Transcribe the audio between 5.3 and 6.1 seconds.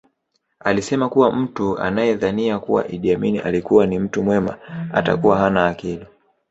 hana akili